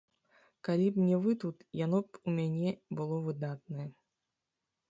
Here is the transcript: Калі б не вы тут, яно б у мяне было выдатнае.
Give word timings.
Калі 0.67 0.87
б 0.95 1.03
не 1.09 1.19
вы 1.25 1.33
тут, 1.43 1.57
яно 1.85 1.99
б 2.05 2.23
у 2.31 2.35
мяне 2.39 2.73
было 3.01 3.21
выдатнае. 3.27 3.87